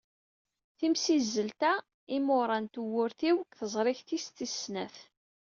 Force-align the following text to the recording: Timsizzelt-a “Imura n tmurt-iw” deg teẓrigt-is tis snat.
Timsizzelt-a 0.77 1.73
“Imura 2.17 2.57
n 2.63 2.65
tmurt-iw” 2.73 3.37
deg 3.41 3.51
teẓrigt-is 3.59 4.25
tis 4.35 4.53
snat. 4.61 4.97